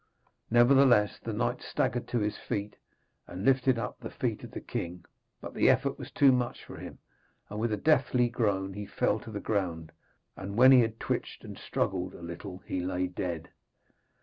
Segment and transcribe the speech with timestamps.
[0.49, 2.75] Nevertheless, the knight staggered to his feet
[3.27, 5.05] and lifted up the feet of the king.
[5.39, 6.97] But the effort was too much for him,
[7.51, 9.91] and with a deathly groan he fell to the ground,
[10.35, 13.49] and when he had twitched and struggled a little he lay dead.